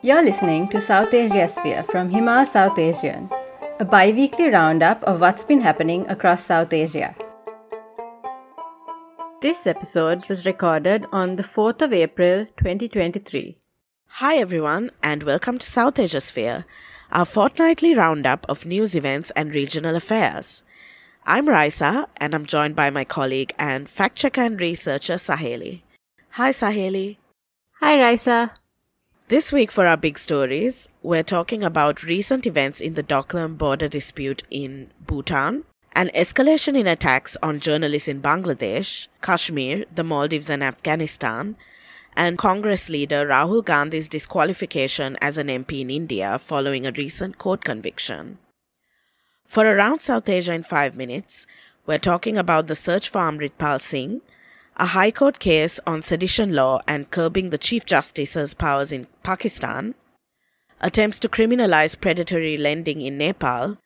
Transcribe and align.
You're 0.00 0.22
listening 0.22 0.68
to 0.68 0.76
Southasiasphere 0.76 1.84
from 1.90 2.08
Himal 2.08 2.46
Southasian, 2.46 3.28
a 3.80 3.84
bi 3.84 4.12
weekly 4.12 4.48
roundup 4.48 5.02
of 5.02 5.20
what's 5.20 5.42
been 5.42 5.60
happening 5.60 6.08
across 6.08 6.44
South 6.44 6.72
Asia. 6.72 7.16
This 9.42 9.66
episode 9.66 10.28
was 10.28 10.46
recorded 10.46 11.04
on 11.10 11.34
the 11.34 11.42
4th 11.42 11.82
of 11.82 11.92
April 11.92 12.46
2023. 12.58 13.58
Hi, 14.22 14.36
everyone, 14.36 14.92
and 15.02 15.24
welcome 15.24 15.58
to 15.58 15.66
South 15.66 15.98
Asia 15.98 16.20
Sphere, 16.20 16.64
our 17.10 17.24
fortnightly 17.24 17.92
roundup 17.92 18.46
of 18.48 18.64
news 18.64 18.94
events 18.94 19.32
and 19.32 19.52
regional 19.52 19.96
affairs. 19.96 20.62
I'm 21.26 21.48
Raisa, 21.48 22.06
and 22.18 22.36
I'm 22.36 22.46
joined 22.46 22.76
by 22.76 22.90
my 22.90 23.02
colleague 23.02 23.52
and 23.58 23.88
fact 23.88 24.14
checker 24.14 24.42
and 24.42 24.60
researcher 24.60 25.14
Saheli. 25.14 25.82
Hi, 26.38 26.50
Saheli. 26.50 27.16
Hi, 27.80 27.98
Raisa. 27.98 28.52
This 29.28 29.52
week, 29.52 29.70
for 29.70 29.86
our 29.86 29.98
big 29.98 30.18
stories, 30.18 30.88
we're 31.02 31.22
talking 31.22 31.62
about 31.62 32.02
recent 32.02 32.46
events 32.46 32.80
in 32.80 32.94
the 32.94 33.02
Doklam 33.02 33.58
border 33.58 33.86
dispute 33.86 34.42
in 34.50 34.90
Bhutan, 35.06 35.64
an 35.92 36.08
escalation 36.14 36.74
in 36.74 36.86
attacks 36.86 37.36
on 37.42 37.60
journalists 37.60 38.08
in 38.08 38.22
Bangladesh, 38.22 39.06
Kashmir, 39.20 39.84
the 39.94 40.02
Maldives, 40.02 40.48
and 40.48 40.64
Afghanistan, 40.64 41.56
and 42.16 42.38
Congress 42.38 42.88
leader 42.88 43.26
Rahul 43.26 43.62
Gandhi's 43.62 44.08
disqualification 44.08 45.18
as 45.20 45.36
an 45.36 45.48
MP 45.48 45.82
in 45.82 45.90
India 45.90 46.38
following 46.38 46.86
a 46.86 46.92
recent 46.92 47.36
court 47.36 47.62
conviction. 47.62 48.38
For 49.44 49.66
Around 49.66 50.00
South 50.00 50.26
Asia 50.26 50.54
in 50.54 50.62
5 50.62 50.96
minutes, 50.96 51.46
we're 51.84 51.98
talking 51.98 52.38
about 52.38 52.66
the 52.66 52.74
search 52.74 53.10
for 53.10 53.20
Amritpal 53.20 53.78
Singh, 53.78 54.22
a 54.80 54.86
High 54.86 55.10
Court 55.10 55.40
case 55.40 55.80
on 55.88 56.02
sedition 56.02 56.54
law 56.54 56.80
and 56.86 57.10
curbing 57.10 57.50
the 57.50 57.58
Chief 57.58 57.84
Justice's 57.84 58.54
powers 58.54 58.92
in 58.92 59.08
Pakistan, 59.24 59.96
attempts 60.80 61.18
to 61.18 61.28
criminalize 61.28 62.00
predatory 62.00 62.56
lending 62.56 63.00
in 63.00 63.18
Nepal, 63.18 63.78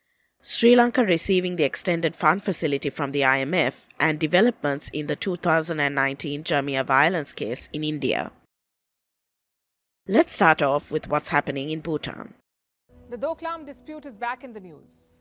Sri 0.43 0.77
Lanka 0.77 1.03
receiving 1.05 1.57
the 1.57 1.65
extended 1.65 2.15
fund 2.15 2.45
facility 2.45 2.91
from 2.91 3.13
the 3.13 3.23
IMF, 3.23 3.87
and 3.99 4.19
developments 4.19 4.91
in 4.91 5.07
the 5.07 5.17
2019 5.17 6.45
Jamia 6.45 6.85
violence 6.85 7.33
case 7.33 7.71
in 7.73 7.85
India. 7.85 8.31
Let's 10.07 10.35
start 10.35 10.61
off 10.61 10.91
with 10.91 11.09
what's 11.09 11.31
happening 11.31 11.71
in 11.71 11.81
Bhutan. 11.81 12.35
The 13.09 13.17
Doklam 13.17 13.65
dispute 13.65 14.05
is 14.05 14.17
back 14.17 14.45
in 14.45 14.53
the 14.53 14.61
news. 14.61 15.12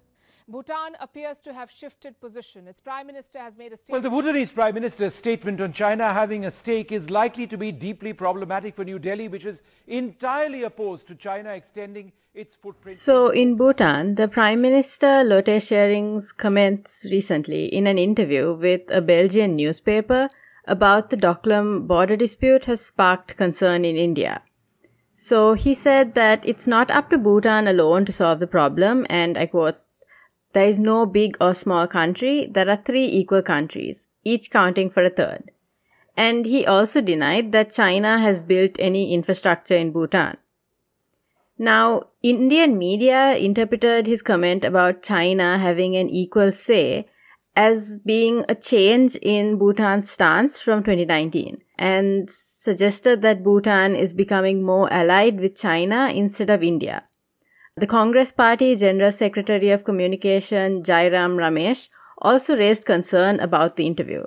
Bhutan 0.52 0.98
appears 1.00 1.40
to 1.40 1.54
have 1.54 1.72
shifted 1.72 2.20
position. 2.20 2.68
Its 2.68 2.82
prime 2.82 3.08
minister 3.08 3.40
has 3.40 3.58
made 3.58 3.72
a 3.72 3.78
statement. 3.78 4.04
Well, 4.04 4.12
the 4.12 4.24
Bhutanese 4.24 4.52
prime 4.52 4.74
minister's 4.74 5.16
statement 5.16 5.62
on 5.62 5.72
China 5.72 6.12
having 6.12 6.44
a 6.46 6.52
stake 6.52 6.92
is 6.92 7.10
likely 7.10 7.48
to 7.48 7.58
be 7.58 7.72
deeply 7.72 8.12
problematic 8.12 8.76
for 8.76 8.84
New 8.84 9.00
Delhi, 9.00 9.30
which 9.30 9.46
is 9.46 9.62
entirely 9.88 10.64
opposed 10.64 11.08
to 11.08 11.16
China 11.16 11.52
extending 11.52 12.12
its 12.34 12.56
footprint. 12.56 12.98
So, 12.98 13.30
in 13.30 13.56
Bhutan, 13.56 14.16
the 14.16 14.28
Prime 14.28 14.62
Minister 14.62 15.24
Lotay 15.24 15.62
Tshering's 15.62 16.34
comments 16.34 17.08
recently 17.10 17.66
in 17.66 17.88
an 17.88 17.98
interview 17.98 18.54
with 18.54 18.82
a 18.90 19.02
Belgian 19.02 19.56
newspaper 19.56 20.28
about 20.66 21.12
the 21.12 21.18
Doklam 21.18 21.88
border 21.88 22.18
dispute 22.18 22.66
has 22.66 22.86
sparked 22.86 23.38
concern 23.38 23.86
in 23.86 23.96
India. 23.96 24.42
So, 25.14 25.54
he 25.54 25.74
said 25.76 26.14
that 26.16 26.46
it's 26.46 26.68
not 26.68 26.92
up 26.92 27.10
to 27.12 27.18
Bhutan 27.18 27.68
alone 27.68 28.06
to 28.06 28.12
solve 28.12 28.40
the 28.40 28.48
problem, 28.48 29.06
and 29.10 29.38
I 29.38 29.46
quote, 29.46 29.78
there 30.54 30.68
is 30.68 30.80
no 30.80 31.06
big 31.06 31.38
or 31.40 31.54
small 31.54 31.88
country, 31.88 32.48
there 32.50 32.70
are 32.70 32.76
three 32.76 33.06
equal 33.06 33.42
countries, 33.42 34.08
each 34.24 34.50
counting 34.50 34.90
for 34.90 35.04
a 35.04 35.10
third. 35.10 35.52
And 36.18 36.46
he 36.46 36.66
also 36.66 37.02
denied 37.02 37.52
that 37.54 37.72
China 37.72 38.20
has 38.20 38.42
built 38.42 38.76
any 38.80 39.14
infrastructure 39.14 39.76
in 39.76 39.92
Bhutan. 39.92 40.38
Now, 41.58 42.08
Indian 42.24 42.78
media 42.78 43.36
interpreted 43.36 44.08
his 44.08 44.22
comment 44.22 44.66
about 44.66 45.04
China 45.04 45.58
having 45.58 45.96
an 45.96 46.10
equal 46.10 46.52
say 46.52 47.06
as 47.56 48.00
being 48.00 48.46
a 48.48 48.56
change 48.56 49.16
in 49.18 49.58
Bhutan's 49.58 50.10
stance 50.10 50.60
from 50.60 50.84
2019 50.84 51.58
and 51.78 52.30
suggested 52.30 53.22
that 53.22 53.44
Bhutan 53.44 53.96
is 53.96 54.14
becoming 54.14 54.64
more 54.64 54.92
allied 54.92 55.40
with 55.40 55.56
China 55.56 56.10
instead 56.14 56.50
of 56.50 56.64
India. 56.64 57.04
The 57.78 57.88
Congress 57.88 58.34
Party 58.34 58.76
General 58.76 59.14
Secretary 59.14 59.70
of 59.70 59.86
Communication 59.86 60.84
Jairam 60.84 61.38
Ramesh 61.38 61.88
also 62.18 62.58
raised 62.58 62.86
concern 62.86 63.40
about 63.40 63.78
the 63.78 63.88
interview. 63.88 64.26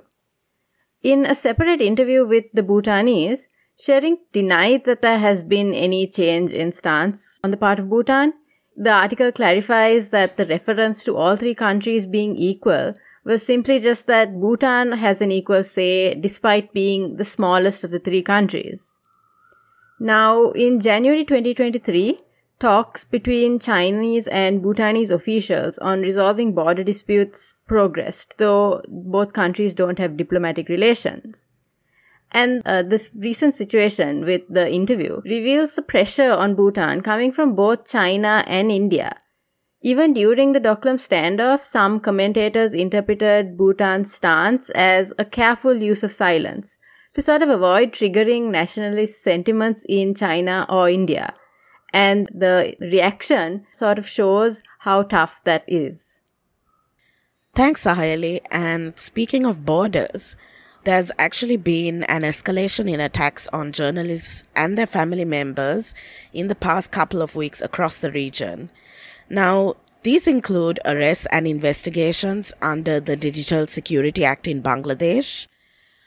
In 1.03 1.27
a 1.27 1.35
separate 1.35 1.79
interview 1.79 2.25
with 2.25 2.45
the 2.53 2.63
Bhutanese, 2.63 3.47
Tshering 3.77 4.17
denied 4.31 4.85
that 4.85 5.03
there 5.03 5.19
has 5.19 5.43
been 5.43 5.75
any 5.75 6.07
change 6.07 6.53
in 6.53 6.71
stance 6.71 7.39
on 7.43 7.51
the 7.51 7.57
part 7.57 7.77
of 7.77 7.87
Bhutan. 7.87 8.33
The 8.75 8.91
article 8.91 9.31
clarifies 9.31 10.09
that 10.09 10.37
the 10.37 10.45
reference 10.47 11.03
to 11.03 11.15
all 11.15 11.35
three 11.35 11.53
countries 11.53 12.07
being 12.07 12.35
equal 12.35 12.93
was 13.25 13.45
simply 13.45 13.77
just 13.77 14.07
that 14.07 14.39
Bhutan 14.39 14.93
has 14.93 15.21
an 15.21 15.31
equal 15.31 15.63
say 15.63 16.15
despite 16.15 16.73
being 16.73 17.17
the 17.17 17.25
smallest 17.25 17.83
of 17.83 17.91
the 17.91 17.99
three 17.99 18.23
countries. 18.23 18.97
Now, 19.99 20.49
in 20.51 20.79
January 20.79 21.25
2023, 21.25 22.17
talks 22.59 23.05
between 23.05 23.59
Chinese 23.59 24.27
and 24.27 24.61
Bhutanese 24.61 25.11
officials 25.11 25.77
on 25.79 26.01
resolving 26.01 26.53
border 26.53 26.83
disputes 26.83 27.53
progressed, 27.67 28.37
though 28.37 28.81
both 28.87 29.33
countries 29.33 29.73
don't 29.73 29.99
have 29.99 30.17
diplomatic 30.17 30.69
relations. 30.69 31.41
And 32.31 32.61
uh, 32.65 32.83
this 32.83 33.09
recent 33.15 33.55
situation 33.55 34.25
with 34.25 34.41
the 34.49 34.69
interview 34.69 35.21
reveals 35.23 35.75
the 35.75 35.81
pressure 35.81 36.31
on 36.31 36.55
Bhutan 36.55 37.01
coming 37.01 37.31
from 37.31 37.55
both 37.55 37.87
China 37.87 38.43
and 38.47 38.71
India. 38.71 39.15
Even 39.81 40.13
during 40.13 40.51
the 40.51 40.59
Doklam 40.59 40.97
standoff, 40.97 41.61
some 41.61 41.99
commentators 41.99 42.73
interpreted 42.73 43.55
Bhutan's 43.55 44.13
stance 44.13 44.69
as 44.71 45.13
a 45.19 45.25
careful 45.25 45.75
use 45.75 46.03
of 46.03 46.11
silence 46.11 46.79
to 47.13 47.21
sort 47.21 47.41
of 47.41 47.49
avoid 47.49 47.91
triggering 47.91 48.49
nationalist 48.49 49.21
sentiments 49.21 49.85
in 49.87 50.15
China 50.15 50.65
or 50.67 50.89
India. 50.89 51.33
And 51.95 52.27
the 52.33 52.75
reaction 52.81 53.65
sort 53.71 53.97
of 53.97 54.05
shows 54.05 54.63
how 54.79 55.03
tough 55.03 55.41
that 55.45 55.63
is. 55.65 56.19
Thanks, 57.55 57.85
Saheli. 57.85 58.41
And 58.51 58.99
speaking 58.99 59.45
of 59.45 59.63
borders, 59.63 60.35
there's 60.83 61.09
actually 61.17 61.55
been 61.55 62.03
an 62.03 62.23
escalation 62.23 62.91
in 62.91 62.99
attacks 62.99 63.47
on 63.53 63.71
journalists 63.71 64.43
and 64.57 64.77
their 64.77 64.85
family 64.85 65.23
members 65.23 65.95
in 66.33 66.47
the 66.49 66.53
past 66.53 66.91
couple 66.91 67.21
of 67.21 67.33
weeks 67.33 67.61
across 67.61 68.01
the 68.01 68.11
region. 68.11 68.71
Now, 69.29 69.75
these 70.03 70.27
include 70.27 70.81
arrests 70.83 71.27
and 71.31 71.47
investigations 71.47 72.53
under 72.61 72.99
the 72.99 73.15
Digital 73.15 73.67
Security 73.67 74.25
Act 74.25 74.47
in 74.47 74.61
Bangladesh. 74.61 75.47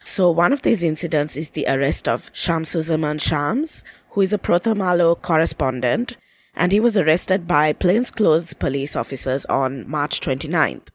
So, 0.04 0.30
one 0.30 0.52
of 0.52 0.62
these 0.62 0.82
incidents 0.82 1.36
is 1.36 1.50
the 1.50 1.66
arrest 1.66 2.08
of 2.08 2.30
Shamsuzzaman 2.34 3.20
Shams, 3.22 3.84
who 4.18 4.22
is 4.22 4.32
a 4.32 4.38
Prothom 4.38 4.82
Alo 4.82 5.14
correspondent, 5.14 6.16
and 6.56 6.72
he 6.72 6.80
was 6.80 6.98
arrested 6.98 7.46
by 7.46 7.72
plainclothes 7.72 8.52
police 8.52 8.96
officers 8.96 9.46
on 9.46 9.88
March 9.88 10.18
29th. 10.18 10.88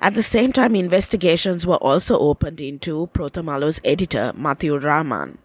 At 0.00 0.14
the 0.14 0.22
same 0.22 0.54
time, 0.54 0.74
investigations 0.74 1.66
were 1.66 1.76
also 1.76 2.18
opened 2.18 2.62
into 2.62 3.08
Prothom 3.08 3.50
Alo's 3.54 3.78
editor, 3.84 4.32
Matiur 4.34 4.82
Rahman. 4.82 5.36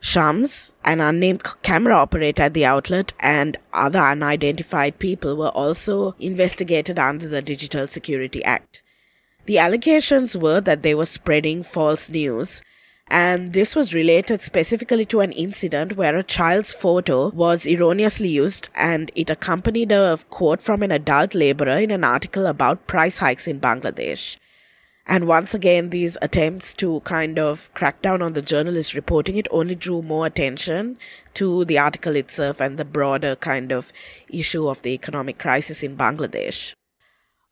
Shams, 0.00 0.72
an 0.84 1.00
unnamed 1.00 1.42
camera 1.62 1.96
operator 1.96 2.42
at 2.42 2.52
the 2.52 2.66
outlet, 2.66 3.14
and 3.18 3.56
other 3.72 4.00
unidentified 4.00 4.98
people 4.98 5.36
were 5.36 5.56
also 5.64 6.14
investigated 6.18 6.98
under 6.98 7.26
the 7.26 7.40
Digital 7.40 7.86
Security 7.86 8.44
Act. 8.44 8.82
The 9.46 9.56
allegations 9.56 10.36
were 10.36 10.60
that 10.60 10.82
they 10.82 10.94
were 10.94 11.06
spreading 11.06 11.62
false 11.62 12.10
news, 12.10 12.62
and 13.08 13.52
this 13.52 13.76
was 13.76 13.94
related 13.94 14.40
specifically 14.40 15.04
to 15.04 15.20
an 15.20 15.30
incident 15.32 15.96
where 15.96 16.16
a 16.16 16.24
child's 16.24 16.72
photo 16.72 17.28
was 17.28 17.66
erroneously 17.66 18.28
used 18.28 18.68
and 18.74 19.12
it 19.14 19.30
accompanied 19.30 19.92
a 19.92 20.18
quote 20.28 20.60
from 20.60 20.82
an 20.82 20.90
adult 20.90 21.34
laborer 21.34 21.78
in 21.78 21.92
an 21.92 22.02
article 22.02 22.46
about 22.46 22.86
price 22.88 23.18
hikes 23.18 23.46
in 23.46 23.60
Bangladesh. 23.60 24.36
And 25.08 25.28
once 25.28 25.54
again, 25.54 25.90
these 25.90 26.18
attempts 26.20 26.74
to 26.74 26.98
kind 27.00 27.38
of 27.38 27.72
crack 27.74 28.02
down 28.02 28.22
on 28.22 28.32
the 28.32 28.42
journalist 28.42 28.92
reporting 28.94 29.36
it 29.36 29.46
only 29.52 29.76
drew 29.76 30.02
more 30.02 30.26
attention 30.26 30.98
to 31.34 31.64
the 31.64 31.78
article 31.78 32.16
itself 32.16 32.60
and 32.60 32.76
the 32.76 32.84
broader 32.84 33.36
kind 33.36 33.70
of 33.70 33.92
issue 34.28 34.68
of 34.68 34.82
the 34.82 34.90
economic 34.90 35.38
crisis 35.38 35.84
in 35.84 35.96
Bangladesh. 35.96 36.74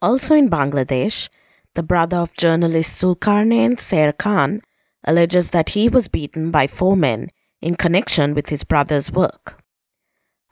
Also 0.02 0.34
in 0.34 0.50
Bangladesh, 0.50 1.28
the 1.74 1.84
brother 1.84 2.16
of 2.16 2.34
journalist 2.34 3.00
Zulkarnain 3.00 3.78
Saer 3.78 4.12
Khan 4.12 4.60
alleges 5.04 5.50
that 5.50 5.70
he 5.70 5.88
was 5.88 6.08
beaten 6.08 6.50
by 6.50 6.66
four 6.66 6.96
men 6.96 7.28
in 7.60 7.74
connection 7.76 8.34
with 8.34 8.48
his 8.48 8.64
brother's 8.64 9.10
work. 9.12 9.62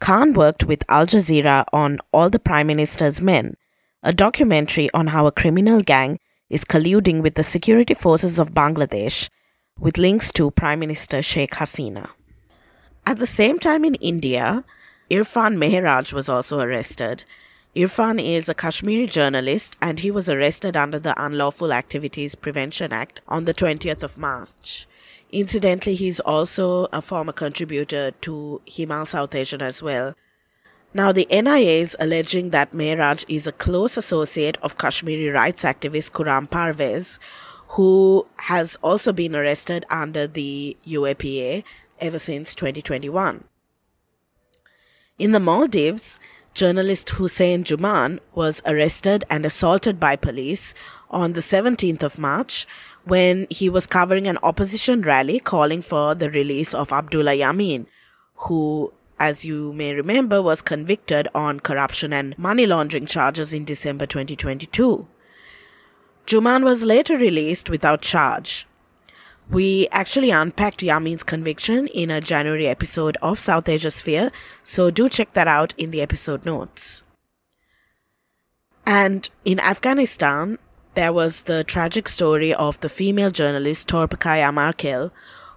Khan 0.00 0.32
worked 0.32 0.64
with 0.64 0.82
Al 0.88 1.06
Jazeera 1.06 1.64
on 1.72 1.98
All 2.12 2.28
the 2.28 2.38
Prime 2.38 2.66
Minister's 2.66 3.20
Men, 3.20 3.54
a 4.02 4.12
documentary 4.12 4.90
on 4.92 5.08
how 5.08 5.26
a 5.26 5.32
criminal 5.32 5.80
gang 5.82 6.18
is 6.50 6.64
colluding 6.64 7.22
with 7.22 7.34
the 7.34 7.44
security 7.44 7.94
forces 7.94 8.38
of 8.38 8.52
Bangladesh 8.52 9.28
with 9.78 9.98
links 9.98 10.32
to 10.32 10.50
Prime 10.50 10.80
Minister 10.80 11.22
Sheikh 11.22 11.52
Hasina. 11.52 12.10
At 13.06 13.18
the 13.18 13.26
same 13.26 13.58
time 13.58 13.84
in 13.84 13.94
India, 13.96 14.64
Irfan 15.10 15.56
Mehraj 15.56 16.12
was 16.12 16.28
also 16.28 16.60
arrested. 16.60 17.24
Irfan 17.74 18.22
is 18.22 18.50
a 18.50 18.54
Kashmiri 18.54 19.06
journalist 19.06 19.78
and 19.80 20.00
he 20.00 20.10
was 20.10 20.28
arrested 20.28 20.76
under 20.76 20.98
the 20.98 21.14
Unlawful 21.16 21.72
Activities 21.72 22.34
Prevention 22.34 22.92
Act 22.92 23.22
on 23.26 23.46
the 23.46 23.54
20th 23.54 24.02
of 24.02 24.18
March. 24.18 24.86
Incidentally, 25.30 25.94
he's 25.94 26.20
also 26.20 26.86
a 26.92 27.00
former 27.00 27.32
contributor 27.32 28.10
to 28.20 28.60
Himal 28.66 29.06
Southasian 29.06 29.62
as 29.62 29.82
well. 29.82 30.14
Now, 30.92 31.12
the 31.12 31.26
NIA 31.30 31.80
is 31.80 31.96
alleging 31.98 32.50
that 32.50 32.72
Mehraj 32.72 33.24
is 33.26 33.46
a 33.46 33.52
close 33.52 33.96
associate 33.96 34.58
of 34.60 34.76
Kashmiri 34.76 35.30
rights 35.30 35.62
activist 35.64 36.12
Khurram 36.12 36.50
Parvez, 36.50 37.18
who 37.68 38.26
has 38.36 38.76
also 38.82 39.14
been 39.14 39.34
arrested 39.34 39.86
under 39.88 40.26
the 40.26 40.76
UAPA 40.86 41.64
ever 41.98 42.18
since 42.18 42.54
2021. 42.54 43.44
In 45.18 45.32
the 45.32 45.40
Maldives, 45.40 46.20
journalist 46.54 47.10
Hussein 47.10 47.64
Juman 47.64 48.18
was 48.34 48.62
arrested 48.66 49.24
and 49.30 49.46
assaulted 49.46 49.98
by 49.98 50.16
police 50.16 50.74
on 51.10 51.32
the 51.32 51.40
17th 51.40 52.02
of 52.02 52.18
March 52.18 52.66
when 53.04 53.46
he 53.50 53.68
was 53.68 53.86
covering 53.86 54.26
an 54.26 54.38
opposition 54.42 55.02
rally 55.02 55.38
calling 55.38 55.82
for 55.82 56.14
the 56.14 56.30
release 56.30 56.74
of 56.74 56.92
Abdullah 56.92 57.32
Yameen, 57.36 57.86
who, 58.34 58.92
as 59.18 59.44
you 59.44 59.72
may 59.72 59.94
remember, 59.94 60.40
was 60.40 60.62
convicted 60.62 61.28
on 61.34 61.60
corruption 61.60 62.12
and 62.12 62.38
money 62.38 62.66
laundering 62.66 63.06
charges 63.06 63.52
in 63.52 63.64
December 63.64 64.06
2022. 64.06 65.06
Juman 66.26 66.64
was 66.64 66.84
later 66.84 67.16
released 67.16 67.68
without 67.68 68.02
charge. 68.02 68.66
We 69.52 69.86
actually 69.88 70.30
unpacked 70.30 70.80
Yameen's 70.80 71.22
conviction 71.22 71.86
in 71.88 72.10
a 72.10 72.22
January 72.22 72.66
episode 72.66 73.18
of 73.20 73.36
Southasiasphere, 73.36 74.32
so 74.62 74.90
do 74.90 75.10
check 75.10 75.34
that 75.34 75.46
out 75.46 75.74
in 75.76 75.90
the 75.90 76.00
episode 76.00 76.46
notes. 76.46 77.02
And 78.86 79.28
in 79.44 79.60
Afghanistan, 79.60 80.56
there 80.94 81.12
was 81.12 81.42
the 81.42 81.64
tragic 81.64 82.08
story 82.08 82.54
of 82.54 82.80
the 82.80 82.88
female 82.88 83.30
journalist 83.30 83.88
Torpekai 83.88 84.40
Amarkhel, 84.40 85.10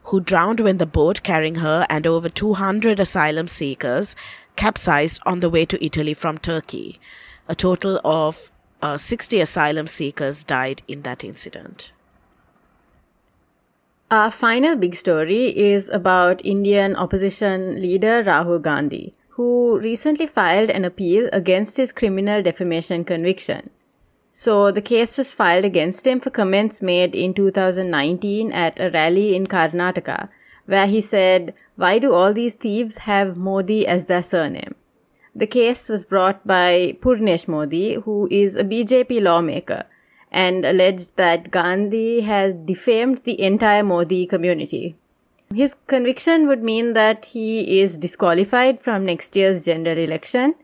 who 0.03 0.19
drowned 0.19 0.59
when 0.59 0.77
the 0.77 0.85
boat 0.85 1.23
carrying 1.23 1.55
her 1.55 1.87
and 1.89 2.05
over 2.05 2.27
200 2.27 2.99
asylum 2.99 3.47
seekers 3.47 4.13
capsized 4.57 5.21
on 5.25 5.39
the 5.39 5.49
way 5.49 5.65
to 5.65 5.81
Italy 5.81 6.13
from 6.13 6.37
Turkey. 6.37 6.99
A 7.47 7.55
total 7.55 8.01
of 8.03 8.51
uh, 8.81 8.97
60 8.97 9.39
asylum 9.39 9.87
seekers 9.87 10.43
died 10.43 10.81
in 10.85 11.03
that 11.03 11.23
incident. 11.23 11.93
Our 14.11 14.29
final 14.29 14.75
big 14.75 14.93
story 14.93 15.57
is 15.57 15.89
about 15.89 16.45
Indian 16.45 16.95
opposition 16.95 17.81
leader 17.81 18.23
Rahul 18.23 18.61
Gandhi, 18.61 19.15
who 19.29 19.79
recently 19.79 20.27
filed 20.27 20.69
an 20.69 20.85
appeal 20.85 21.27
against 21.33 21.77
his 21.77 21.91
criminal 21.91 22.43
defamation 22.43 23.03
conviction. 23.03 23.71
So 24.29 24.71
the 24.71 24.83
case 24.83 25.17
was 25.17 25.31
filed 25.31 25.65
against 25.65 26.05
him 26.05 26.19
for 26.19 26.29
comments 26.29 26.83
made 26.83 27.15
in 27.15 27.33
2019 27.33 28.51
at 28.51 28.79
a 28.79 28.91
rally 28.91 29.35
in 29.35 29.47
Karnataka, 29.47 30.29
where 30.67 30.85
he 30.85 31.01
said, 31.01 31.55
Why 31.75 31.97
do 31.97 32.13
all 32.13 32.31
these 32.31 32.53
thieves 32.53 32.97
have 33.09 33.35
Modi 33.35 33.87
as 33.87 34.05
their 34.05 34.21
surname? 34.21 34.75
The 35.33 35.47
case 35.47 35.89
was 35.89 36.05
brought 36.05 36.45
by 36.45 36.95
Purnesh 37.01 37.47
Modi, 37.47 37.95
who 37.95 38.27
is 38.29 38.55
a 38.55 38.63
BJP 38.63 39.23
lawmaker, 39.23 39.85
and 40.35 40.65
alleged 40.65 41.15
that 41.15 41.49
Gandhi 41.49 42.21
has 42.21 42.53
defamed 42.53 43.19
the 43.19 43.41
entire 43.41 43.83
Modi 43.83 44.25
community. 44.25 44.97
His 45.53 45.75
conviction 45.87 46.45
would 46.47 46.61
mean 46.61 46.91
that 46.91 47.25
he 47.25 47.79
is 47.79 47.97
disqualified 47.97 48.81
from 48.81 49.05
next 49.05 49.37
year's 49.37 49.63
general 49.63 49.97
election, 49.97 50.55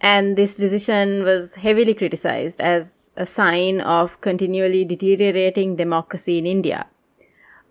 and 0.00 0.36
this 0.36 0.54
decision 0.54 1.22
was 1.24 1.56
heavily 1.56 1.92
criticized 1.92 2.62
as 2.62 3.10
a 3.14 3.26
sign 3.26 3.82
of 3.82 4.18
continually 4.22 4.86
deteriorating 4.86 5.76
democracy 5.76 6.38
in 6.38 6.46
India. 6.46 6.86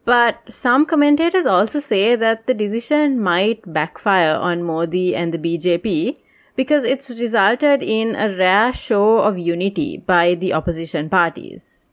But 0.05 0.37
some 0.49 0.85
commentators 0.85 1.47
also 1.47 1.79
say 1.79 2.15
that 2.15 2.45
the 2.45 2.53
decision 2.53 3.19
might 3.19 3.73
backfire 3.73 4.35
on 4.35 4.63
Modi 4.63 5.15
and 5.15 5.33
the 5.33 5.39
BJP 5.39 6.17
because 6.59 6.83
it's 6.83 7.09
resulted 7.11 7.81
in 7.81 8.15
a 8.17 8.35
rare 8.35 8.73
show 8.73 9.19
of 9.19 9.37
unity 9.37 9.95
by 9.95 10.35
the 10.35 10.51
opposition 10.53 11.09
parties. 11.09 11.85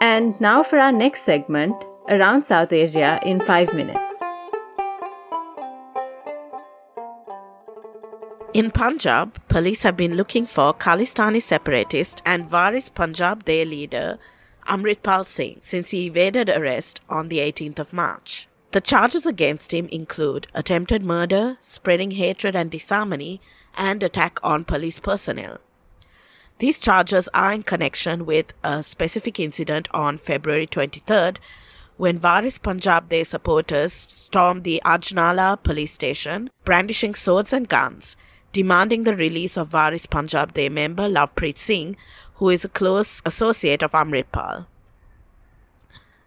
And 0.00 0.40
now 0.40 0.62
for 0.62 0.78
our 0.78 0.90
next 0.90 1.20
segment, 1.20 1.76
Around 2.08 2.46
South 2.46 2.72
Asia 2.72 3.20
in 3.26 3.40
5 3.40 3.74
minutes. 3.74 4.22
In 8.54 8.70
Punjab, 8.70 9.38
police 9.48 9.82
have 9.82 9.98
been 9.98 10.16
looking 10.16 10.46
for 10.46 10.72
Khalistani 10.72 11.42
separatist 11.42 12.22
and 12.24 12.50
Waris 12.50 12.88
Punjab 12.88 13.44
De 13.44 13.66
leader 13.66 14.18
Amritpal 14.66 15.26
Singh 15.26 15.58
since 15.60 15.90
he 15.90 16.06
evaded 16.06 16.48
arrest 16.48 17.02
on 17.10 17.28
the 17.28 17.40
18th 17.40 17.78
of 17.78 17.92
March. 17.92 18.48
The 18.74 18.80
charges 18.80 19.24
against 19.24 19.72
him 19.72 19.86
include 19.92 20.48
attempted 20.52 21.04
murder, 21.04 21.56
spreading 21.60 22.10
hatred 22.10 22.56
and 22.56 22.72
disharmony, 22.72 23.40
and 23.76 24.02
attack 24.02 24.40
on 24.42 24.64
police 24.64 24.98
personnel. 24.98 25.58
These 26.58 26.80
charges 26.80 27.28
are 27.32 27.52
in 27.52 27.62
connection 27.62 28.26
with 28.26 28.52
a 28.64 28.82
specific 28.82 29.38
incident 29.38 29.86
on 29.94 30.18
February 30.18 30.66
23rd 30.66 31.36
when 31.98 32.18
Waris 32.20 32.58
Punjab 32.58 33.10
De 33.10 33.22
supporters 33.22 33.92
stormed 33.92 34.64
the 34.64 34.82
Ajnala 34.84 35.62
police 35.62 35.92
station, 35.92 36.50
brandishing 36.64 37.14
swords 37.14 37.52
and 37.52 37.68
guns, 37.68 38.16
demanding 38.52 39.04
the 39.04 39.14
release 39.14 39.56
of 39.56 39.72
Waris 39.72 40.06
Punjab 40.06 40.52
De 40.52 40.68
member 40.68 41.08
Lovepreet 41.08 41.58
Singh, 41.58 41.96
who 42.38 42.48
is 42.48 42.64
a 42.64 42.68
close 42.68 43.22
associate 43.24 43.84
of 43.84 43.92
Amritpal. 43.92 44.66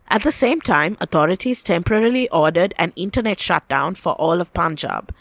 At 0.10 0.24
the 0.24 0.32
same 0.32 0.62
time, 0.62 0.98
authorities 1.02 1.62
temporarily 1.62 2.30
ordered 2.30 2.74
an 2.78 2.94
internet 2.96 3.40
shutdown 3.40 3.96
for 3.96 4.14
all 4.14 4.40
of 4.40 4.54
Punjab. 4.54 5.14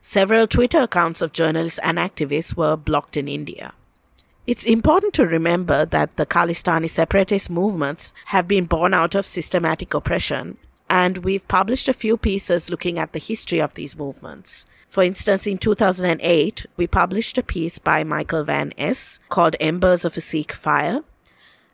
Several 0.00 0.46
Twitter 0.46 0.80
accounts 0.82 1.20
of 1.20 1.32
journalists 1.32 1.78
and 1.82 1.98
activists 1.98 2.56
were 2.56 2.76
blocked 2.76 3.16
in 3.16 3.28
India. 3.28 3.74
It's 4.46 4.64
important 4.64 5.12
to 5.14 5.26
remember 5.26 5.84
that 5.86 6.16
the 6.16 6.26
Khalistani 6.26 6.90
separatist 6.90 7.48
movements 7.48 8.12
have 8.26 8.48
been 8.48 8.64
born 8.64 8.94
out 8.94 9.14
of 9.14 9.26
systematic 9.26 9.94
oppression, 9.94 10.56
and 10.90 11.18
we've 11.18 11.46
published 11.46 11.88
a 11.88 11.92
few 11.92 12.16
pieces 12.16 12.70
looking 12.70 12.98
at 12.98 13.12
the 13.12 13.20
history 13.20 13.60
of 13.60 13.74
these 13.74 13.96
movements. 13.96 14.66
For 14.88 15.04
instance, 15.04 15.46
in 15.46 15.58
2008, 15.58 16.66
we 16.76 16.86
published 16.86 17.38
a 17.38 17.42
piece 17.42 17.78
by 17.78 18.02
Michael 18.02 18.44
Van 18.44 18.72
Es 18.76 19.20
called 19.28 19.56
Embers 19.60 20.04
of 20.04 20.16
a 20.16 20.20
Sikh 20.20 20.52
Fire, 20.52 21.04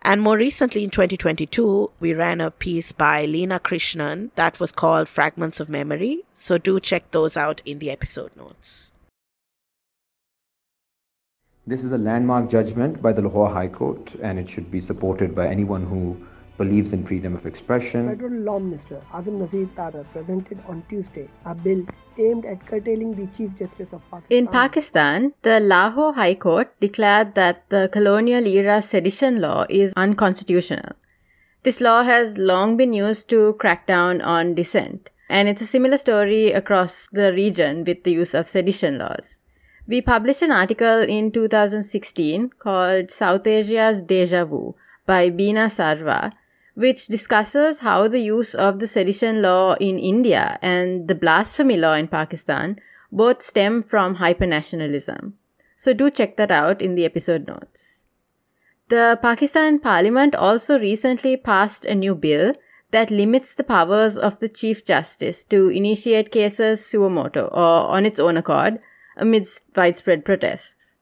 and 0.03 0.23
more 0.23 0.37
recently, 0.37 0.85
in 0.85 0.91
2022, 0.91 1.91
we 2.01 2.15
ran 2.15 2.41
a 2.41 2.51
piece 2.51 2.93
by 2.93 3.25
Lena 3.25 3.61
Krishnan 3.61 4.31
that 4.37 4.61
was 4.61 4.73
called 4.73 5.09
Fragments 5.09 5.61
of 5.61 5.69
Memory. 5.69 6.23
So 6.33 6.59
do 6.59 6.81
check 6.81 7.11
those 7.11 7.37
out 7.37 7.61
in 7.65 7.79
the 7.79 7.91
episode 7.91 8.31
notes. 8.37 8.91
This 11.67 11.85
is 11.85 11.93
a 11.93 11.99
landmark 11.99 12.49
judgment 12.49 13.03
by 13.03 13.13
the 13.13 13.21
Lahore 13.21 13.51
High 13.51 13.69
Court, 13.69 14.15
and 14.23 14.39
it 14.39 14.49
should 14.49 14.71
be 14.71 14.81
supported 14.81 15.35
by 15.35 15.49
anyone 15.49 15.85
who 15.85 16.17
believes 16.59 16.93
in 16.93 17.07
freedom 17.07 17.35
of 17.35 17.47
expression. 17.47 18.09
Federal 18.09 18.41
Law 18.49 18.59
Minister 18.59 19.01
Azam 19.13 19.39
Nazir 19.39 19.69
Tarar 19.77 20.05
presented 20.13 20.59
on 20.69 20.83
Tuesday 20.91 21.29
a 21.47 21.55
bill 21.55 21.85
aimed 22.19 22.45
at 22.45 22.67
curtailing 22.67 23.15
the 23.15 23.27
Chief 23.37 23.57
Justice 23.57 23.93
of 23.93 24.03
Pakistan. 24.11 24.39
In 24.39 24.49
Pakistan, 24.49 25.33
the 25.43 25.61
Lahore 25.61 26.15
High 26.15 26.35
Court 26.35 26.75
declared 26.81 27.35
that 27.37 27.63
the 27.71 27.89
colonial 27.93 28.47
era 28.47 28.83
sedition 28.83 29.41
law 29.41 29.67
is 29.71 29.93
unconstitutional. 29.97 30.97
This 31.63 31.81
law 31.81 32.03
has 32.03 32.39
long 32.39 32.77
been 32.77 32.93
used 32.93 33.29
to 33.31 33.55
crack 33.55 33.87
down 33.87 34.21
on 34.21 34.55
dissent, 34.55 35.11
and 35.29 35.49
it's 35.49 35.63
a 35.63 35.67
similar 35.67 35.99
story 35.99 36.53
across 36.53 37.09
the 37.13 37.33
region 37.33 37.85
with 37.85 38.05
the 38.05 38.13
use 38.13 38.35
of 38.35 38.49
sedition 38.49 38.99
laws. 38.99 39.39
We 39.87 40.03
published 40.03 40.43
an 40.43 40.53
article 40.53 41.01
in 41.01 41.33
2016 41.33 42.51
called 42.59 43.11
South 43.11 43.47
Asia's 43.47 44.03
Deja 44.03 44.45
Vu 44.45 44.75
by 45.07 45.31
Beena 45.31 45.71
Sarwar, 45.71 46.33
which 46.79 47.09
discusses 47.09 47.81
how 47.81 48.07
the 48.07 48.21
use 48.21 48.55
of 48.55 48.79
the 48.79 48.87
sedition 48.87 49.43
law 49.43 49.75
in 49.81 49.99
India 49.99 50.61
and 50.63 51.09
the 51.09 51.15
blasphemy 51.15 51.77
law 51.77 51.95
in 51.95 52.07
Pakistan 52.07 52.79
both 53.11 53.43
stem 53.43 53.83
from 53.83 54.19
hypernationalism. 54.19 55.33
So 55.77 55.93
do 55.93 56.09
check 56.09 56.37
that 56.37 56.53
out 56.53 56.81
in 56.81 56.95
the 56.95 57.05
episode 57.05 57.49
notes. 57.49 58.05
The 58.91 59.19
Pakistan 59.21 59.81
Parliament 59.81 60.37
also 60.37 60.79
recently 60.79 61.37
passed 61.37 61.85
a 61.85 61.97
new 61.97 62.15
bill 62.15 62.53
that 62.93 63.11
limits 63.11 63.57
the 63.57 63.65
powers 63.65 64.17
of 64.17 64.39
the 64.39 64.49
Chief 64.49 64.85
Justice 64.85 65.43
to 65.45 65.69
initiate 65.71 66.31
cases 66.31 66.87
suo 66.87 67.09
motu 67.09 67.41
or 67.41 67.89
on 67.97 68.07
its 68.07 68.21
own 68.21 68.37
accord 68.37 68.79
amidst 69.17 69.65
widespread 69.75 70.25
protests. 70.25 70.95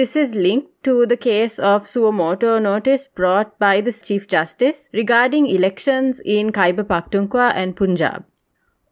This 0.00 0.16
is 0.16 0.34
linked 0.34 0.82
to 0.84 1.04
the 1.04 1.18
case 1.18 1.58
of 1.58 1.86
suo 1.86 2.10
motu 2.10 2.58
notice 2.58 3.06
brought 3.06 3.58
by 3.58 3.82
the 3.82 3.92
Chief 3.92 4.26
Justice 4.26 4.88
regarding 4.94 5.46
elections 5.46 6.22
in 6.24 6.52
Khyber 6.52 6.84
Pakhtunkhwa 6.84 7.52
and 7.54 7.76
Punjab. 7.76 8.24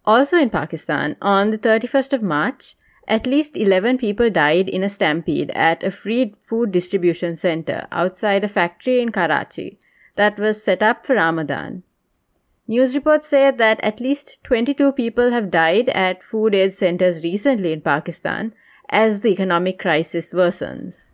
Also 0.05 0.37
in 0.37 0.51
Pakistan, 0.51 1.17
on 1.23 1.51
the 1.51 1.57
31st 1.57 2.13
of 2.13 2.23
March, 2.23 2.77
at 3.17 3.27
least 3.27 3.57
11 3.57 3.97
people 3.97 4.29
died 4.29 4.69
in 4.69 4.85
a 4.85 4.91
stampede 4.91 5.51
at 5.53 5.83
a 5.83 5.91
free 5.91 6.35
food 6.45 6.73
distribution 6.73 7.37
center 7.37 7.87
outside 7.91 8.45
a 8.45 8.55
factory 8.59 9.01
in 9.01 9.11
Karachi 9.11 9.79
that 10.17 10.39
was 10.39 10.63
set 10.63 10.83
up 10.83 11.07
for 11.07 11.15
Ramadan. 11.15 11.85
News 12.67 12.95
reports 12.95 13.29
say 13.29 13.51
that 13.51 13.81
at 13.83 13.99
least 13.99 14.41
22 14.45 14.93
people 14.93 15.31
have 15.31 15.51
died 15.51 15.89
at 15.89 16.23
food 16.23 16.55
aid 16.55 16.75
centers 16.75 17.23
recently 17.25 17.73
in 17.73 17.81
Pakistan 17.81 18.53
as 18.91 19.21
the 19.21 19.31
economic 19.31 19.79
crisis 19.79 20.33
worsens. 20.33 21.07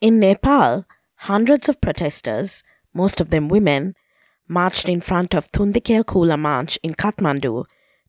In 0.00 0.18
Nepal, 0.18 0.84
hundreds 1.16 1.68
of 1.68 1.80
protesters, 1.80 2.62
most 2.92 3.20
of 3.20 3.30
them 3.30 3.48
women, 3.48 3.94
marched 4.48 4.88
in 4.88 5.00
front 5.00 5.34
of 5.34 5.50
Tundikhel 5.52 6.04
Khula 6.04 6.36
Manch 6.36 6.78
in 6.82 6.94
Kathmandu, 6.94 7.64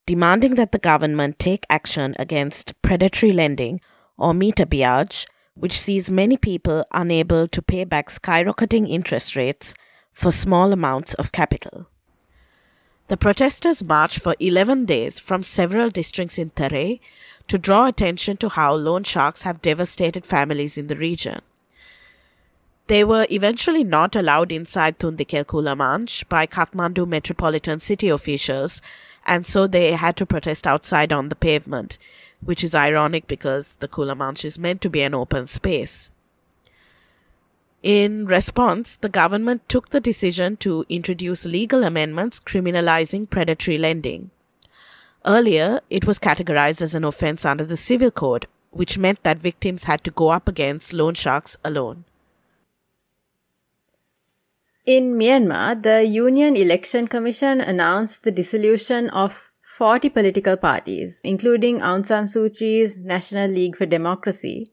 demanding 0.05 0.55
that 0.55 0.71
the 0.71 0.79
government 0.79 1.39
take 1.39 1.65
action 1.69 2.15
against 2.19 2.73
predatory 2.81 3.31
lending 3.31 3.79
or 4.17 4.33
meter 4.33 4.65
biaj, 4.65 5.25
which 5.55 5.79
sees 5.79 6.11
many 6.11 6.35
people 6.35 6.83
unable 6.93 7.47
to 7.47 7.61
pay 7.61 7.83
back 7.83 8.09
skyrocketing 8.09 8.89
interest 8.89 9.35
rates 9.35 9.73
for 10.11 10.31
small 10.31 10.73
amounts 10.73 11.13
of 11.13 11.31
capital. 11.31 11.87
The 13.07 13.17
protesters 13.17 13.83
marched 13.83 14.19
for 14.19 14.35
11 14.39 14.85
days 14.85 15.19
from 15.19 15.43
several 15.43 15.89
districts 15.89 16.37
in 16.37 16.51
Tarai 16.51 17.01
to 17.49 17.57
draw 17.57 17.85
attention 17.85 18.37
to 18.37 18.49
how 18.49 18.73
loan 18.73 19.03
sharks 19.03 19.41
have 19.41 19.61
devastated 19.61 20.25
families 20.25 20.77
in 20.77 20.87
the 20.87 20.95
region. 20.95 21.41
They 22.87 23.03
were 23.03 23.27
eventually 23.29 23.83
not 23.83 24.15
allowed 24.15 24.51
inside 24.51 24.99
Tundikhel 24.99 25.45
Khula 25.45 25.75
Manch 25.75 26.27
by 26.29 26.45
Kathmandu 26.45 27.05
Metropolitan 27.07 27.79
City 27.81 28.07
officials, 28.07 28.81
and 29.25 29.45
so 29.45 29.67
they 29.67 29.91
had 29.91 30.15
to 30.17 30.25
protest 30.25 30.65
outside 30.65 31.11
on 31.11 31.29
the 31.29 31.35
pavement, 31.35 31.97
which 32.41 32.63
is 32.63 32.75
ironic 32.75 33.27
because 33.27 33.75
the 33.77 33.87
Khula 33.87 34.17
Manch 34.17 34.45
is 34.45 34.59
meant 34.59 34.81
to 34.81 34.89
be 34.89 35.01
an 35.01 35.13
open 35.13 35.47
space. 35.47 36.11
In 37.83 38.25
response, 38.27 38.95
the 38.95 39.09
government 39.09 39.67
took 39.67 39.89
the 39.89 39.99
decision 39.99 40.55
to 40.57 40.85
introduce 40.87 41.45
legal 41.45 41.83
amendments 41.83 42.39
criminalizing 42.39 43.29
predatory 43.29 43.77
lending. 43.77 44.31
Earlier, 45.25 45.81
it 45.89 46.07
was 46.07 46.17
categorized 46.17 46.81
as 46.81 46.95
an 46.95 47.03
offense 47.03 47.43
under 47.43 47.65
the 47.65 47.75
Civil 47.75 48.09
Code, 48.09 48.47
which 48.71 48.97
meant 48.97 49.21
that 49.23 49.37
victims 49.37 49.83
had 49.83 50.01
to 50.05 50.11
go 50.11 50.29
up 50.29 50.47
against 50.47 50.93
loan 50.93 51.13
sharks 51.13 51.57
alone. 51.65 52.05
In 54.85 55.15
Myanmar, 55.15 55.81
the 55.81 56.05
Union 56.05 56.55
Election 56.55 57.09
Commission 57.09 57.59
announced 57.59 58.23
the 58.23 58.31
dissolution 58.31 59.09
of 59.09 59.51
40 59.61 60.09
political 60.09 60.55
parties, 60.55 61.19
including 61.25 61.79
Aung 61.79 62.05
San 62.05 62.25
Suu 62.25 62.49
Kyi's 62.49 62.97
National 62.97 63.49
League 63.49 63.75
for 63.75 63.85
Democracy, 63.85 64.67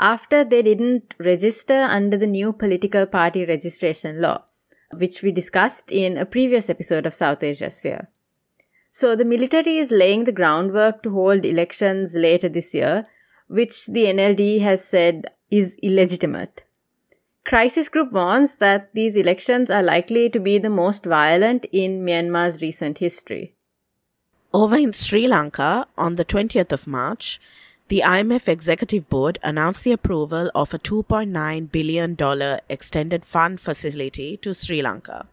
after 0.00 0.42
they 0.42 0.62
didn't 0.62 1.14
register 1.18 1.74
under 1.74 2.16
the 2.16 2.26
new 2.26 2.52
political 2.52 3.06
party 3.06 3.44
registration 3.44 4.20
law, 4.20 4.44
which 4.92 5.22
we 5.22 5.30
discussed 5.30 5.92
in 5.92 6.16
a 6.16 6.26
previous 6.26 6.70
episode 6.70 7.06
of 7.06 7.12
Southasiasphere. 7.12 8.06
So 8.90 9.14
the 9.14 9.24
military 9.24 9.76
is 9.76 9.92
laying 9.92 10.24
the 10.24 10.32
groundwork 10.32 11.02
to 11.04 11.10
hold 11.10 11.44
elections 11.44 12.14
later 12.14 12.48
this 12.48 12.74
year, 12.74 13.04
which 13.46 13.86
the 13.86 14.06
NLD 14.06 14.60
has 14.62 14.84
said 14.84 15.26
is 15.50 15.76
illegitimate. 15.82 16.64
Crisis 17.44 17.88
Group 17.88 18.12
warns 18.12 18.56
that 18.56 18.90
these 18.94 19.16
elections 19.16 19.70
are 19.70 19.82
likely 19.82 20.28
to 20.30 20.40
be 20.40 20.58
the 20.58 20.70
most 20.70 21.04
violent 21.04 21.66
in 21.72 22.04
Myanmar's 22.04 22.62
recent 22.62 22.98
history. 22.98 23.54
Over 24.52 24.76
in 24.76 24.92
Sri 24.92 25.28
Lanka, 25.28 25.86
on 25.96 26.16
the 26.16 26.24
20th 26.24 26.72
of 26.72 26.86
March, 26.86 27.40
the 27.90 28.04
IMF 28.06 28.46
Executive 28.46 29.08
Board 29.08 29.40
announced 29.42 29.82
the 29.82 29.90
approval 29.90 30.48
of 30.54 30.72
a 30.72 30.78
$2.9 30.78 31.72
billion 31.72 32.60
extended 32.68 33.24
fund 33.24 33.60
facility 33.60 34.36
to 34.36 34.54
Sri 34.54 34.80
Lanka. 34.80 35.26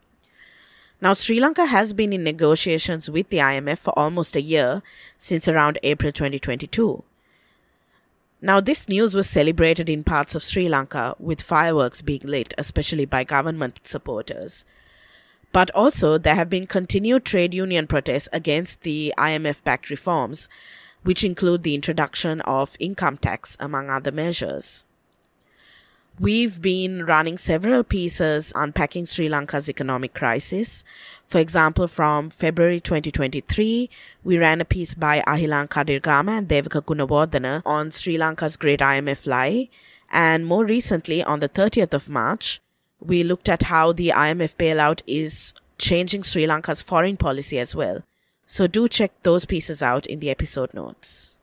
Now, 1.00 1.12
Sri 1.12 1.38
Lanka 1.38 1.66
has 1.66 1.92
been 1.92 2.12
in 2.12 2.24
negotiations 2.24 3.08
with 3.08 3.28
the 3.28 3.36
IMF 3.36 3.78
for 3.78 3.96
almost 3.96 4.34
a 4.34 4.42
year, 4.42 4.82
since 5.16 5.46
around 5.46 5.78
April 5.84 6.10
2022. 6.10 7.04
Now, 8.42 8.58
this 8.58 8.88
news 8.88 9.14
was 9.14 9.30
celebrated 9.30 9.88
in 9.88 10.02
parts 10.02 10.34
of 10.34 10.42
Sri 10.42 10.68
Lanka 10.68 11.14
with 11.20 11.40
fireworks 11.40 12.02
being 12.02 12.22
lit, 12.24 12.54
especially 12.58 13.04
by 13.04 13.22
government 13.22 13.78
supporters. 13.84 14.64
But 15.52 15.70
also, 15.76 16.18
there 16.18 16.34
have 16.34 16.50
been 16.50 16.66
continued 16.66 17.24
trade 17.24 17.54
union 17.54 17.86
protests 17.86 18.28
against 18.32 18.80
the 18.80 19.14
IMF 19.16 19.62
backed 19.62 19.90
reforms, 19.90 20.48
which 21.02 21.24
include 21.24 21.62
the 21.62 21.74
introduction 21.74 22.40
of 22.42 22.76
income 22.78 23.16
tax, 23.16 23.56
among 23.60 23.90
other 23.90 24.12
measures. 24.12 24.84
We've 26.20 26.60
been 26.60 27.04
running 27.04 27.38
several 27.38 27.84
pieces 27.84 28.52
unpacking 28.56 29.06
Sri 29.06 29.28
Lanka's 29.28 29.68
economic 29.68 30.14
crisis. 30.14 30.82
For 31.28 31.38
example, 31.38 31.86
from 31.86 32.28
February 32.30 32.80
2023, 32.80 33.88
we 34.24 34.36
ran 34.36 34.60
a 34.60 34.64
piece 34.64 34.94
by 34.94 35.20
Ahilan 35.28 35.68
Kadirgamar 35.68 36.38
and 36.38 36.48
Devaka 36.48 36.82
Gunawardena 36.82 37.62
on 37.64 37.92
Sri 37.92 38.16
Lanka's 38.18 38.56
Great 38.56 38.80
IMF 38.80 39.28
Lie. 39.28 39.68
And 40.10 40.44
more 40.44 40.64
recently, 40.64 41.22
on 41.22 41.38
the 41.38 41.48
30th 41.48 41.94
of 41.94 42.08
March, 42.08 42.60
we 42.98 43.22
looked 43.22 43.48
at 43.48 43.64
how 43.64 43.92
the 43.92 44.08
IMF 44.08 44.56
bailout 44.56 45.02
is 45.06 45.54
changing 45.78 46.24
Sri 46.24 46.46
Lanka's 46.46 46.82
foreign 46.82 47.16
policy 47.16 47.60
as 47.60 47.76
well. 47.76 48.02
So 48.50 48.66
do 48.66 48.88
check 48.88 49.12
those 49.24 49.44
pieces 49.44 49.82
out 49.82 50.06
in 50.06 50.20
the 50.20 50.30
episode 50.30 50.72
notes. 50.72 51.36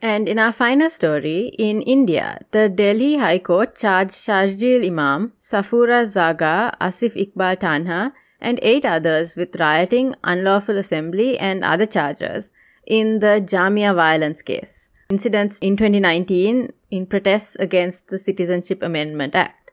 And 0.00 0.26
in 0.26 0.38
our 0.38 0.52
final 0.52 0.88
story, 0.88 1.52
in 1.58 1.82
India, 1.82 2.40
the 2.50 2.70
Delhi 2.70 3.18
High 3.18 3.40
Court 3.40 3.76
charged 3.76 4.14
Sharjeel 4.14 4.86
Imam, 4.86 5.34
Safoora 5.38 6.06
Zargar, 6.06 6.74
Asif 6.80 7.14
Iqbal 7.14 7.58
Tanha, 7.60 8.12
and 8.40 8.58
eight 8.62 8.86
others 8.86 9.36
with 9.36 9.60
rioting, 9.60 10.14
unlawful 10.24 10.78
assembly, 10.78 11.38
and 11.38 11.62
other 11.62 11.84
charges 11.84 12.52
in 12.86 13.18
the 13.18 13.44
Jamia 13.46 13.94
violence 13.94 14.40
case. 14.40 14.88
Incidents 15.10 15.58
in 15.58 15.76
2019 15.76 16.70
in 16.90 17.04
protests 17.04 17.56
against 17.56 18.08
the 18.08 18.18
Citizenship 18.18 18.82
Amendment 18.82 19.34
Act. 19.34 19.72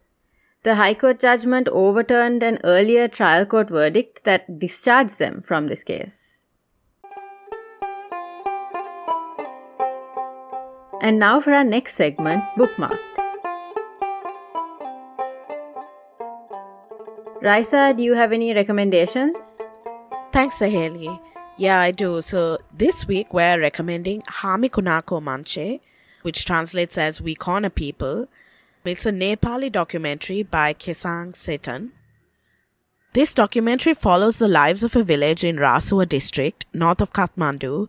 The 0.63 0.75
High 0.75 0.95
Court 0.95 1.17
judgment 1.17 1.69
overturned 1.69 2.43
an 2.43 2.59
earlier 2.65 3.07
trial 3.07 3.45
court 3.45 3.69
verdict 3.69 4.25
that 4.25 4.59
discharged 4.59 5.17
them 5.17 5.41
from 5.41 5.67
this 5.67 5.83
case. 5.83 6.36
And 10.99 11.19
now 11.19 11.39
for 11.39 11.53
our 11.53 11.63
next 11.63 11.95
segment, 11.95 12.43
Bookmarked. 12.57 12.97
Raisa, 17.41 17.93
do 17.95 18.01
you 18.03 18.13
have 18.13 18.33
any 18.33 18.53
recommendations? 18.53 19.57
Thanks, 20.31 20.59
Saheli. 20.59 21.19
Yeah, 21.57 21.79
I 21.79 21.91
do. 21.91 22.21
So 22.21 22.57
this 22.73 23.07
week 23.07 23.33
we're 23.33 23.59
recommending 23.59 24.21
Hami 24.23 24.69
Kunako 24.69 25.21
Manche, 25.21 25.79
which 26.23 26.45
translates 26.45 26.97
as 26.97 27.21
We 27.21 27.35
Corner 27.35 27.69
People. 27.69 28.27
It's 28.83 29.05
a 29.05 29.11
Nepali 29.11 29.71
documentary 29.71 30.43
by 30.43 30.73
Kesang 30.73 31.33
Tseten. 31.33 31.91
This 33.13 33.33
documentary 33.33 33.93
follows 33.93 34.37
the 34.37 34.47
lives 34.47 34.83
of 34.83 34.95
a 34.95 35.03
village 35.03 35.43
in 35.43 35.57
Rasuwa 35.57 36.07
district, 36.07 36.65
north 36.73 37.01
of 37.01 37.13
Kathmandu, 37.13 37.87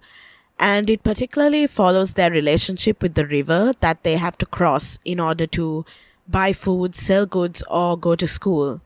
and 0.60 0.90
it 0.90 1.04
particularly 1.04 1.68
follows 1.68 2.14
their 2.14 2.32
relationship 2.32 3.02
with 3.02 3.16
the 3.16 3.26
river 3.26 3.74
that 3.80 4.04
they 4.04 4.16
have 4.16 4.38
to 4.38 4.46
cross 4.46 5.00
in 5.04 5.20
order 5.20 5.48
to 5.48 5.86
buy 6.28 6.54
food, 6.54 6.96
sell 6.96 7.26
goods, 7.26 7.64
or 7.70 7.98
go 7.98 8.16
to 8.16 8.28
school. 8.28 8.82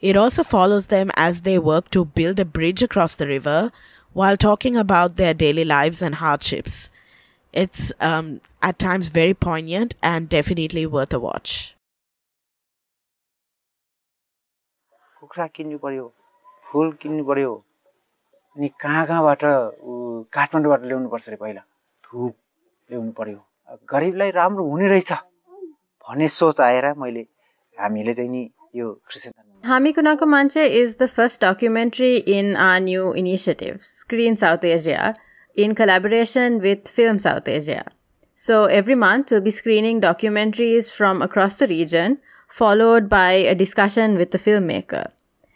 It 0.00 0.16
also 0.16 0.42
follows 0.42 0.88
them 0.88 1.10
as 1.16 1.42
they 1.42 1.58
work 1.58 1.90
to 1.90 2.04
build 2.04 2.38
a 2.38 2.44
bridge 2.44 2.82
across 2.82 3.14
the 3.14 3.26
river 3.26 3.72
while 4.12 4.36
talking 4.36 4.76
about 4.76 5.16
their 5.16 5.34
daily 5.34 5.64
lives 5.64 6.02
and 6.02 6.16
hardships. 6.16 6.90
It's 7.52 7.92
um, 8.00 8.40
at 8.62 8.78
times 8.78 9.08
very 9.08 9.34
poignant 9.34 9.94
and 10.02 10.28
definitely 10.28 10.86
worth 10.86 11.12
a 11.12 11.20
watch. 11.20 11.74
कुखुरा 15.20 15.46
किन्नु 15.56 15.78
पर्यो 15.82 16.06
full 16.70 16.90
किन्नु 17.02 17.24
पर्यो 17.24 17.52
अनि 18.55 18.67
कहाँ 18.81 19.05
कहाँबाट 19.07 19.43
ऊ 19.45 20.23
काठमाडौँबाट 20.33 20.81
ल्याउनु 20.85 21.09
पर्छ 21.09 21.29
पहिला? 21.41 21.61
पर्यो। 23.19 23.39
गरिबलाई 23.91 24.31
राम्रो 24.31 24.63
हुने 24.69 24.87
रहेछ 24.87 25.11
भन्ने 26.05 26.27
सोच 26.27 26.61
आएर 26.61 26.93
मैले 26.97 27.25
हामीले 27.77 28.13
चाहिँ 28.13 28.29
नि 28.31 28.49
यो 28.75 28.87
Hami 29.63 29.91
Kunako 29.93 30.25
Manchhe 30.25 30.65
is 30.81 30.97
the 31.01 31.05
first 31.17 31.43
documentary 31.45 32.15
in 32.37 32.55
our 32.55 33.13
initiative 33.21 33.77
Screen 33.81 34.35
South 34.43 34.65
Asia 34.65 35.13
in 35.55 35.73
collaboration 35.81 36.59
with 36.65 36.91
Film 36.95 37.17
South 37.27 37.49
Asia 37.57 37.83
so 38.39 38.67
every 38.79 38.95
month 39.05 39.33
will 39.33 39.41
be 39.43 39.51
screening 39.51 39.99
documentary 40.01 40.69
from 40.97 41.21
across 41.23 41.59
the 41.61 41.69
region 41.69 42.17
followed 42.51 43.07
by 43.09 43.45
a 43.45 43.53
discussion 43.61 44.17
with 44.17 44.35
the 44.35 44.39
film 44.45 44.63
maker 44.73 45.09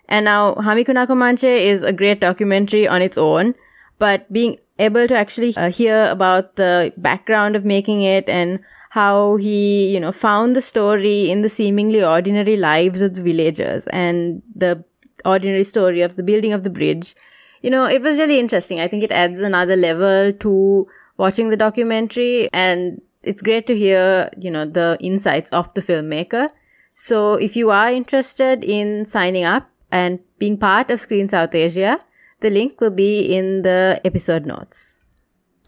And 0.09 0.25
now 0.25 0.55
Hamikunako 0.55 1.15
Manche 1.17 1.43
is 1.43 1.83
a 1.83 1.93
great 1.93 2.19
documentary 2.19 2.87
on 2.87 3.01
its 3.01 3.17
own, 3.17 3.55
but 3.99 4.31
being 4.31 4.57
able 4.79 5.07
to 5.07 5.15
actually 5.15 5.55
uh, 5.55 5.69
hear 5.69 6.07
about 6.09 6.55
the 6.55 6.93
background 6.97 7.55
of 7.55 7.63
making 7.63 8.01
it 8.01 8.27
and 8.27 8.59
how 8.89 9.37
he, 9.37 9.91
you 9.93 9.99
know, 9.99 10.11
found 10.11 10.55
the 10.55 10.61
story 10.61 11.31
in 11.31 11.41
the 11.41 11.49
seemingly 11.49 12.03
ordinary 12.03 12.57
lives 12.57 13.01
of 13.01 13.15
the 13.15 13.21
villagers 13.21 13.87
and 13.87 14.41
the 14.55 14.83
ordinary 15.25 15.63
story 15.63 16.01
of 16.01 16.15
the 16.15 16.23
building 16.23 16.53
of 16.53 16.63
the 16.63 16.69
bridge. 16.69 17.15
You 17.61 17.69
know, 17.69 17.85
it 17.85 18.01
was 18.01 18.17
really 18.17 18.39
interesting. 18.39 18.79
I 18.79 18.87
think 18.87 19.03
it 19.03 19.11
adds 19.11 19.39
another 19.41 19.75
level 19.75 20.33
to 20.33 20.87
watching 21.17 21.49
the 21.49 21.57
documentary 21.57 22.49
and 22.53 23.01
it's 23.23 23.41
great 23.41 23.65
to 23.67 23.77
hear, 23.77 24.29
you 24.37 24.51
know, 24.51 24.65
the 24.65 24.97
insights 24.99 25.49
of 25.51 25.73
the 25.73 25.81
filmmaker. 25.81 26.49
So 26.93 27.35
if 27.35 27.55
you 27.55 27.71
are 27.71 27.89
interested 27.89 28.63
in 28.63 29.05
signing 29.05 29.43
up 29.43 29.69
and 29.93 30.19
being 30.39 30.57
part 30.57 30.89
of 30.89 30.99
Screen 30.99 31.29
South 31.29 31.53
Asia, 31.53 31.99
the 32.39 32.49
link 32.49 32.81
will 32.81 32.89
be 32.89 33.33
in 33.33 33.61
the 33.61 34.01
episode 34.03 34.45
notes. 34.45 34.99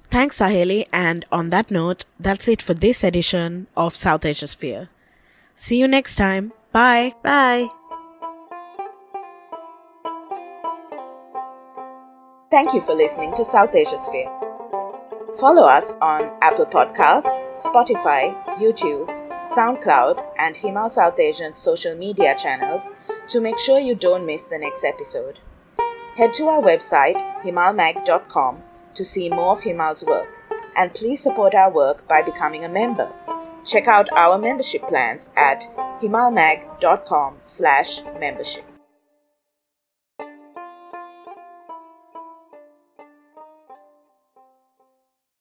Thanks, 0.09 0.39
Saheli. 0.39 0.85
And 0.91 1.25
on 1.31 1.51
that 1.51 1.69
note, 1.69 2.05
that's 2.19 2.47
it 2.47 2.61
for 2.61 2.73
this 2.73 3.03
edition 3.03 3.67
of 3.77 3.93
Southasiasphere. 3.93 4.89
See 5.53 5.77
you 5.79 5.87
next 5.87 6.15
time. 6.15 6.53
Bye. 6.71 7.13
Bye. 7.21 7.69
Thank 12.49 12.73
you 12.73 12.81
for 12.81 12.95
listening 12.95 13.33
to 13.35 13.43
Southasiasphere. 13.43 14.31
Follow 15.39 15.67
us 15.67 15.95
on 16.01 16.31
Apple 16.41 16.65
Podcasts, 16.65 17.41
Spotify, 17.53 18.33
YouTube, 18.57 19.05
SoundCloud, 19.45 20.23
and 20.39 20.55
Himal 20.55 20.89
Southasian 20.89 21.55
social 21.55 21.95
media 21.95 22.35
channels 22.35 22.93
to 23.29 23.41
make 23.41 23.57
sure 23.57 23.79
you 23.79 23.95
don't 23.95 24.25
miss 24.25 24.47
the 24.47 24.57
next 24.57 24.83
episode. 24.83 25.39
Head 26.17 26.33
to 26.35 26.47
our 26.47 26.61
website, 26.61 27.17
himalmag.com, 27.41 28.63
to 28.93 29.05
see 29.05 29.29
more 29.29 29.57
of 29.57 29.63
Himal's 29.63 30.03
work, 30.05 30.29
and 30.75 30.93
please 30.93 31.21
support 31.21 31.53
our 31.53 31.71
work 31.71 32.07
by 32.07 32.21
becoming 32.21 32.63
a 32.63 32.69
member. 32.69 33.11
Check 33.65 33.87
out 33.87 34.07
our 34.13 34.37
membership 34.37 34.87
plans 34.87 35.31
at 35.35 35.63
himalmag.com 36.01 37.37
slash 37.41 38.01
membership. 38.19 38.74